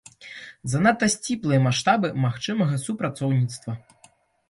Занадта 0.73 1.09
сціплыя 1.17 1.59
маштабы 1.67 2.13
магчымага 2.25 2.83
супрацоўніцтва. 2.89 3.81